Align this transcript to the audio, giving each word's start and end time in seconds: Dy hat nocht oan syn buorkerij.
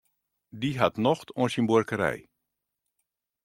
Dy 0.59 0.69
hat 0.81 0.95
nocht 1.05 1.27
oan 1.39 1.51
syn 1.53 1.67
buorkerij. 1.69 2.19